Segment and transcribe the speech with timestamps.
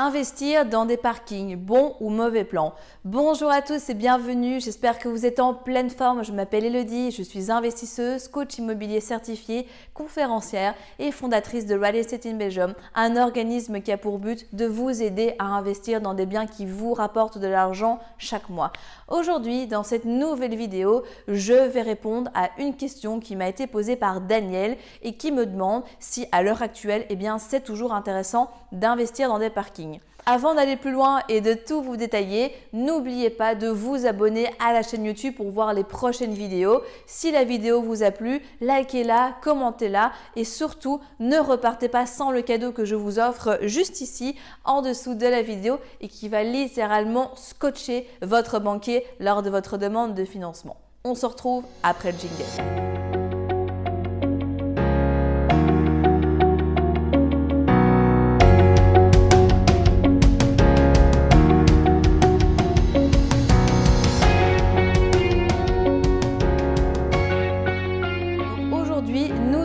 [0.00, 2.72] Investir dans des parkings, bon ou mauvais plan.
[3.04, 6.22] Bonjour à tous et bienvenue, j'espère que vous êtes en pleine forme.
[6.22, 12.26] Je m'appelle Elodie, je suis investisseuse, coach immobilier certifié, conférencière et fondatrice de Real Estate
[12.26, 16.26] in Belgium, un organisme qui a pour but de vous aider à investir dans des
[16.26, 18.72] biens qui vous rapportent de l'argent chaque mois.
[19.08, 23.96] Aujourd'hui, dans cette nouvelle vidéo, je vais répondre à une question qui m'a été posée
[23.96, 28.52] par Daniel et qui me demande si à l'heure actuelle, eh bien, c'est toujours intéressant
[28.70, 29.87] d'investir dans des parkings.
[30.30, 34.74] Avant d'aller plus loin et de tout vous détailler, n'oubliez pas de vous abonner à
[34.74, 36.82] la chaîne YouTube pour voir les prochaines vidéos.
[37.06, 42.42] Si la vidéo vous a plu, likez-la, commentez-la et surtout ne repartez pas sans le
[42.42, 46.42] cadeau que je vous offre juste ici en dessous de la vidéo et qui va
[46.42, 50.76] littéralement scotcher votre banquier lors de votre demande de financement.
[51.04, 53.07] On se retrouve après le jingle.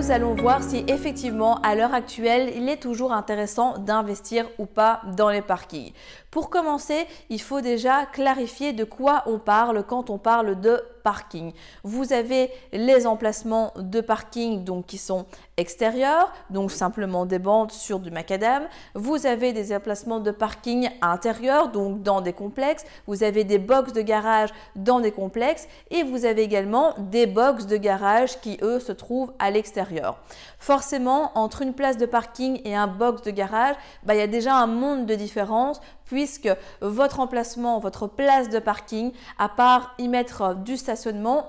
[0.10, 5.30] Allons voir si effectivement à l'heure actuelle il est toujours intéressant d'investir ou pas dans
[5.30, 5.92] les parkings.
[6.30, 11.54] Pour commencer, il faut déjà clarifier de quoi on parle quand on parle de parking.
[11.84, 15.26] Vous avez les emplacements de parking donc qui sont
[15.58, 18.64] extérieurs, donc simplement des bandes sur du macadam.
[18.96, 22.86] Vous avez des emplacements de parking intérieurs, donc dans des complexes.
[23.06, 27.68] Vous avez des box de garage dans des complexes et vous avez également des box
[27.68, 30.18] de garage qui eux se trouvent à l'extérieur.
[30.60, 34.28] Forcément, entre une place de parking et un box de garage, bah, il y a
[34.28, 36.50] déjà un monde de différence puisque
[36.82, 40.93] votre emplacement, votre place de parking, à part y mettre du stationnement,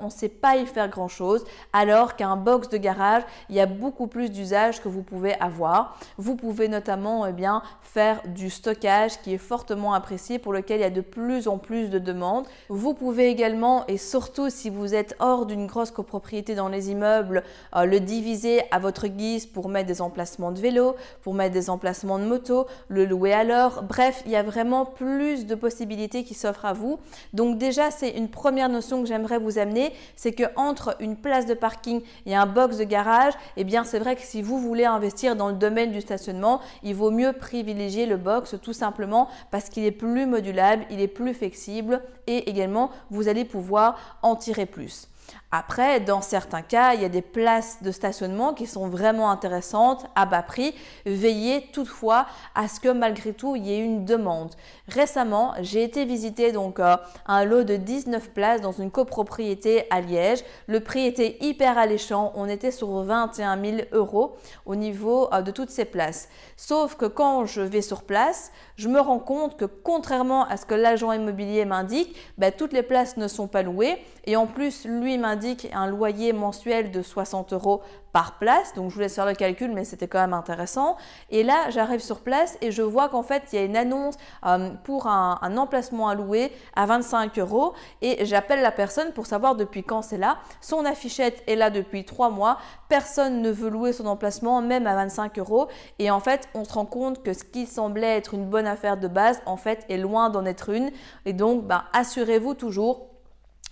[0.01, 3.67] on ne sait pas y faire grand-chose, alors qu'un box de garage, il y a
[3.67, 5.99] beaucoup plus d'usages que vous pouvez avoir.
[6.19, 10.83] Vous pouvez notamment eh bien, faire du stockage qui est fortement apprécié, pour lequel il
[10.83, 12.47] y a de plus en plus de demandes.
[12.69, 17.43] Vous pouvez également, et surtout si vous êtes hors d'une grosse copropriété dans les immeubles,
[17.77, 21.71] euh, le diviser à votre guise pour mettre des emplacements de vélo, pour mettre des
[21.71, 23.83] emplacements de moto, le louer à l'heure.
[23.83, 26.99] Bref, il y a vraiment plus de possibilités qui s'offrent à vous.
[27.33, 31.47] Donc déjà, c'est une première notion que j'aimerais vous amener, c'est que entre une place
[31.47, 34.85] de parking et un box de garage, eh bien c'est vrai que si vous voulez
[34.85, 39.69] investir dans le domaine du stationnement, il vaut mieux privilégier le box tout simplement parce
[39.69, 44.67] qu'il est plus modulable, il est plus flexible et également vous allez pouvoir en tirer
[44.67, 45.09] plus.
[45.57, 50.05] Après, dans certains cas, il y a des places de stationnement qui sont vraiment intéressantes
[50.17, 50.75] à bas prix.
[51.07, 52.27] Veillez toutefois
[52.57, 54.55] à ce que malgré tout, il y ait une demande.
[54.89, 56.97] Récemment, j'ai été visiter donc euh,
[57.27, 60.45] un lot de 19 places dans une copropriété à Liège.
[60.67, 62.33] Le prix était hyper alléchant.
[62.35, 64.37] On était sur 21 000 euros
[64.67, 66.29] au niveau euh, de toutes ces places.
[66.57, 70.67] Sauf que quand je vais sur place, je me rends compte que contrairement à ce
[70.67, 74.05] que l'agent immobilier m'indique, ben, toutes les places ne sont pas louées.
[74.25, 77.83] Et en plus, lui m'indique un loyer mensuel de 60 euros
[78.15, 78.73] par place.
[78.75, 80.97] Donc je vous laisse faire le calcul, mais c'était quand même intéressant.
[81.31, 84.15] Et là, j'arrive sur place et je vois qu'en fait, il y a une annonce
[84.47, 87.75] euh, pour un, emplacement à louer à 25 euros.
[88.03, 90.39] Et j'appelle la personne pour savoir depuis quand c'est là.
[90.61, 92.59] Son affichette est là depuis trois mois.
[92.89, 95.67] Personne ne veut louer son emplacement, même à 25 euros.
[95.99, 98.97] Et en fait, on se rend compte que ce qui semblait être une bonne affaire
[98.97, 100.93] de base, en fait, est loin d'en être une.
[101.27, 103.14] Et donc, ben, assurez-vous toujours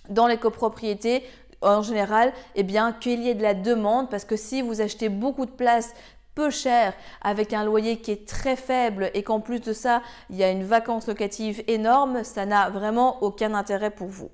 [0.09, 1.23] dans les copropriétés
[1.61, 5.09] en général, eh bien, qu'il y ait de la demande parce que si vous achetez
[5.09, 5.93] beaucoup de places
[6.35, 10.35] peu cher avec un loyer qui est très faible et qu'en plus de ça, il
[10.35, 14.29] y a une vacance locative énorme, ça n'a vraiment aucun intérêt pour vous.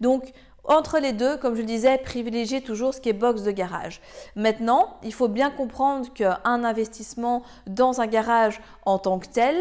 [0.00, 0.32] Donc,
[0.64, 4.00] entre les deux, comme je le disais, privilégiez toujours ce qui est box de garage.
[4.36, 9.56] Maintenant, il faut bien comprendre qu'un investissement dans un garage en tant que tel,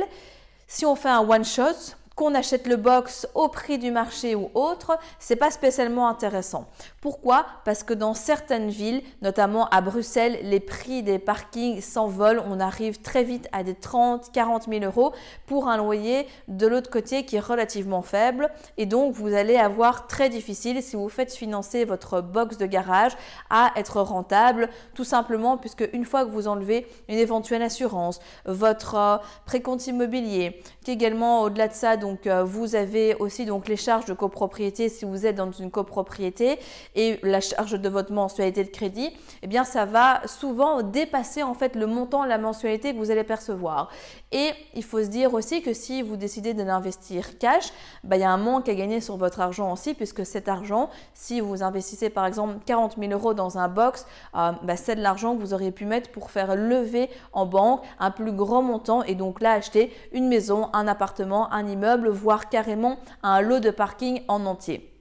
[0.67, 4.51] si on fait un one shot, qu'on achète le box au prix du marché ou
[4.53, 6.67] autre, c'est pas spécialement intéressant.
[6.99, 7.45] Pourquoi?
[7.65, 12.43] Parce que dans certaines villes, notamment à Bruxelles, les prix des parkings s'envolent.
[12.47, 15.13] On arrive très vite à des 30, 40 000 euros
[15.47, 18.49] pour un loyer de l'autre côté qui est relativement faible.
[18.77, 23.13] Et donc, vous allez avoir très difficile si vous faites financer votre box de garage
[23.49, 28.95] à être rentable, tout simplement puisque une fois que vous enlevez une éventuelle assurance, votre
[28.95, 34.05] euh, précompte immobilier, également au-delà de ça, donc euh, vous avez aussi donc les charges
[34.05, 36.59] de copropriété si vous êtes dans une copropriété
[36.95, 39.11] et la charge de votre mensualité de crédit,
[39.43, 43.23] eh bien ça va souvent dépasser en fait le montant, la mensualité que vous allez
[43.23, 43.89] percevoir.
[44.31, 47.71] Et il faut se dire aussi que si vous décidez de l'investir cash,
[48.03, 50.89] bah, il y a un manque à gagner sur votre argent aussi, puisque cet argent,
[51.13, 55.01] si vous investissez par exemple 40 000 euros dans un box, euh, bah, c'est de
[55.01, 59.03] l'argent que vous auriez pu mettre pour faire lever en banque un plus grand montant
[59.03, 63.71] et donc là acheter une maison, un appartement, un immeuble, voire carrément un lot de
[63.71, 64.91] parking en entier.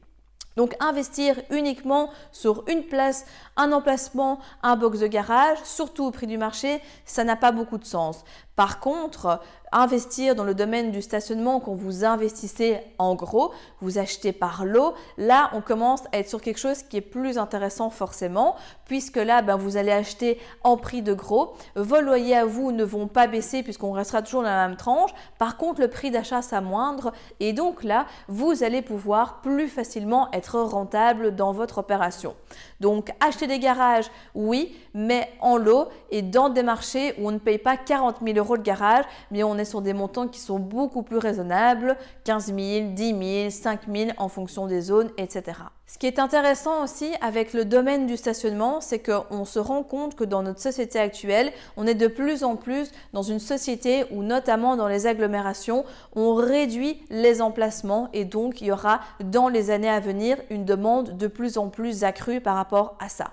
[0.57, 3.25] Donc investir uniquement sur une place,
[3.57, 7.79] un emplacement, un box de garage, surtout au prix du marché, ça n'a pas beaucoup
[7.79, 8.25] de sens.
[8.61, 9.41] Par contre,
[9.73, 14.95] investir dans le domaine du stationnement quand vous investissez en gros, vous achetez par lot,
[15.17, 19.43] là on commence à être sur quelque chose qui est plus intéressant forcément, puisque là
[19.43, 23.27] ben, vous allez acheter en prix de gros, vos loyers à vous ne vont pas
[23.29, 27.53] baisser puisqu'on restera toujours dans la même tranche, par contre le prix d'achat s'amoindre et
[27.53, 32.35] donc là vous allez pouvoir plus facilement être rentable dans votre opération.
[32.81, 37.39] Donc acheter des garages, oui, mais en lot et dans des marchés où on ne
[37.39, 40.59] paye pas 40 000 euros de garage, mais on est sur des montants qui sont
[40.59, 42.59] beaucoup plus raisonnables, 15 000,
[42.93, 45.59] 10 000, 5 000 en fonction des zones, etc.
[45.87, 50.15] Ce qui est intéressant aussi avec le domaine du stationnement, c'est qu'on se rend compte
[50.15, 54.23] que dans notre société actuelle, on est de plus en plus dans une société où
[54.23, 59.71] notamment dans les agglomérations, on réduit les emplacements et donc il y aura dans les
[59.71, 63.33] années à venir une demande de plus en plus accrue par rapport à ça.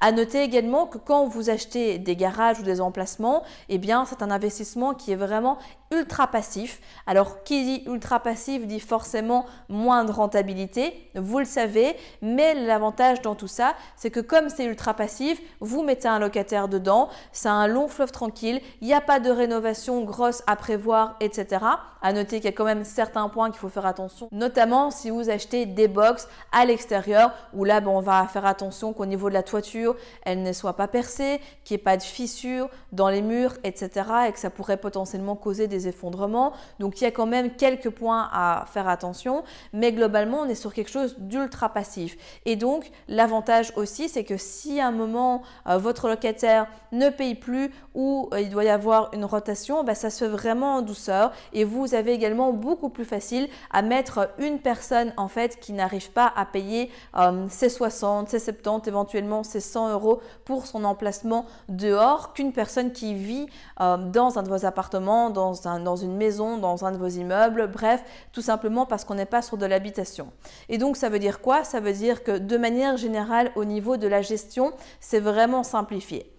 [0.00, 4.22] À noter également que quand vous achetez des garages ou des emplacements, eh bien, c'est
[4.22, 5.58] un investissement qui est vraiment
[5.92, 6.80] ultra passif.
[7.06, 13.20] Alors, qui dit ultra passif dit forcément moins de rentabilité, vous le savez, mais l'avantage
[13.22, 17.48] dans tout ça, c'est que comme c'est ultra passif, vous mettez un locataire dedans, c'est
[17.48, 21.64] un long fleuve tranquille, il n'y a pas de rénovation grosse à prévoir, etc.
[22.02, 25.10] À noter qu'il y a quand même certains points qu'il faut faire attention, notamment si
[25.10, 29.34] vous achetez des box à l'extérieur, où là, on va faire attention qu'au niveau de
[29.34, 29.89] la toiture,
[30.22, 33.90] elle ne soit pas percée, qu'il n'y ait pas de fissures dans les murs, etc.
[34.28, 36.52] et que ça pourrait potentiellement causer des effondrements.
[36.78, 40.54] Donc il y a quand même quelques points à faire attention, mais globalement on est
[40.54, 42.16] sur quelque chose d'ultra passif.
[42.44, 47.34] Et donc l'avantage aussi c'est que si à un moment euh, votre locataire ne paye
[47.34, 50.82] plus ou euh, il doit y avoir une rotation, bah, ça se fait vraiment en
[50.82, 55.72] douceur et vous avez également beaucoup plus facile à mettre une personne en fait qui
[55.72, 60.84] n'arrive pas à payer euh, ses 60, ses 70, éventuellement ses 100 euros pour son
[60.84, 63.46] emplacement dehors qu'une personne qui vit
[63.78, 68.02] dans un de vos appartements, dans dans une maison, dans un de vos immeubles, bref,
[68.32, 70.32] tout simplement parce qu'on n'est pas sur de l'habitation.
[70.68, 71.64] Et donc ça veut dire quoi?
[71.64, 76.30] Ça veut dire que de manière générale, au niveau de la gestion, c'est vraiment simplifié.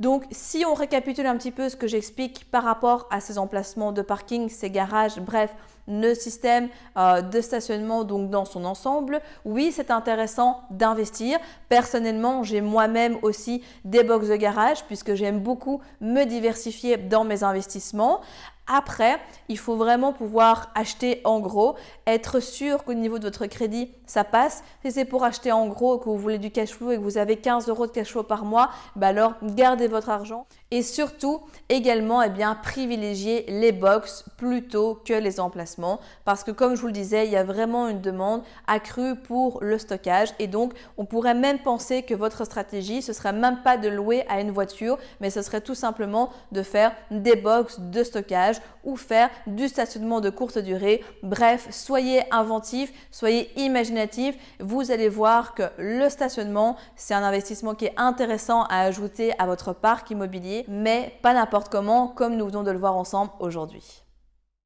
[0.00, 3.92] Donc, si on récapitule un petit peu ce que j'explique par rapport à ces emplacements
[3.92, 5.54] de parking, ces garages, bref,
[5.86, 11.38] le système euh, de stationnement donc dans son ensemble, oui, c'est intéressant d'investir.
[11.68, 17.42] Personnellement, j'ai moi-même aussi des box de garage puisque j'aime beaucoup me diversifier dans mes
[17.42, 18.20] investissements.
[18.66, 21.76] Après, il faut vraiment pouvoir acheter en gros,
[22.06, 24.64] être sûr qu'au niveau de votre crédit, ça passe.
[24.82, 27.18] Si c'est pour acheter en gros, que vous voulez du cash flow et que vous
[27.18, 30.46] avez 15 euros de cash flow par mois, bah alors gardez votre argent.
[30.70, 36.00] Et surtout, également, eh bien, privilégier les box plutôt que les emplacements.
[36.24, 39.62] Parce que comme je vous le disais, il y a vraiment une demande accrue pour
[39.62, 40.30] le stockage.
[40.38, 44.24] Et donc, on pourrait même penser que votre stratégie, ce serait même pas de louer
[44.28, 48.53] à une voiture, mais ce serait tout simplement de faire des box de stockage
[48.84, 51.02] ou faire du stationnement de courte durée.
[51.22, 54.36] Bref, soyez inventif, soyez imaginatif.
[54.60, 59.46] Vous allez voir que le stationnement, c'est un investissement qui est intéressant à ajouter à
[59.46, 64.03] votre parc immobilier, mais pas n'importe comment, comme nous venons de le voir ensemble aujourd'hui.